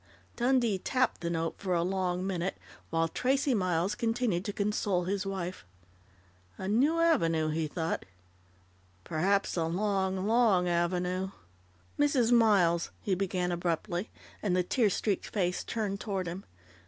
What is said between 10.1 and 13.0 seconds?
long avenue.... "Mrs. Miles,"